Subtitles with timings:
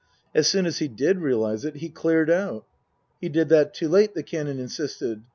[0.33, 2.65] As soon as he did realize it, he cleared out."
[3.19, 5.21] He did that too late, the Canon insisted.